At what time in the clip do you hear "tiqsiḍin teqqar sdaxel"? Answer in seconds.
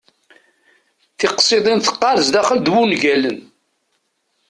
1.17-2.59